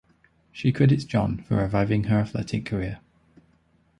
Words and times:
She 0.51 0.71
credits 0.71 1.03
John 1.03 1.37
for 1.43 1.57
reviving 1.57 2.05
her 2.05 2.17
athletic 2.17 2.65
career. 2.65 3.01